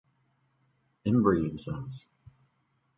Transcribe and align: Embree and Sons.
Embree 1.05 1.47
and 1.47 1.59
Sons. 1.59 2.07